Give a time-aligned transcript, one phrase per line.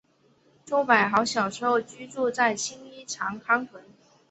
[0.65, 3.81] 周柏豪小时候居住在青衣长康邨。